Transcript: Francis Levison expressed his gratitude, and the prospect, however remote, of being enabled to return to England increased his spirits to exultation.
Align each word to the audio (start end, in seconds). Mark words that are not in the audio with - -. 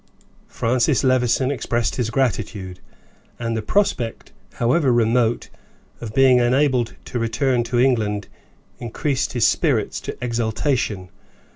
Francis 0.47 1.03
Levison 1.03 1.51
expressed 1.51 1.97
his 1.97 2.09
gratitude, 2.09 2.79
and 3.37 3.55
the 3.55 3.61
prospect, 3.61 4.31
however 4.53 4.91
remote, 4.91 5.49
of 5.99 6.15
being 6.15 6.39
enabled 6.39 6.95
to 7.05 7.19
return 7.19 7.63
to 7.63 7.77
England 7.79 8.27
increased 8.79 9.33
his 9.33 9.45
spirits 9.45 10.01
to 10.01 10.17
exultation. 10.19 11.09